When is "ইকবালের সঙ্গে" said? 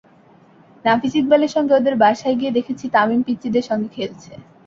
1.15-1.73